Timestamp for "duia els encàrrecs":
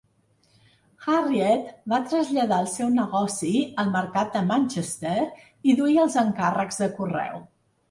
5.83-6.85